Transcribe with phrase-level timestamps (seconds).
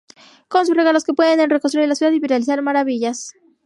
[0.47, 3.33] Con sus regalos, que pueden reconstruir la ciudad y realizar maravillas.